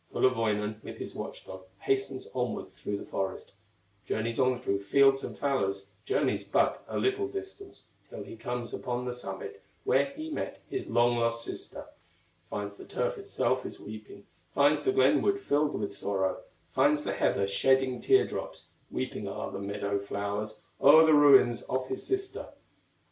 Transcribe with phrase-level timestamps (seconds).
[0.11, 3.51] Kullerwoinen, with his watch dog, Hastens onward through the forest,
[4.03, 9.05] Journeys on through fields and fallows; Journeys but a little distance, Till he comes upon
[9.05, 11.85] the summit Where he met his long lost sister;
[12.49, 14.25] Finds the turf itself is weeping,
[14.55, 16.41] Finds the glen wood filled with sorrow,
[16.71, 21.85] Finds the heather shedding tear drops, Weeping are the meadow flowers, O'er the ruin of
[21.89, 22.47] his sister.